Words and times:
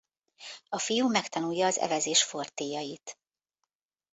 A 0.69 0.77
fiú 0.77 1.07
megtanulja 1.09 1.65
az 1.65 1.77
evezés 1.77 2.23
fortélyait. 2.23 3.17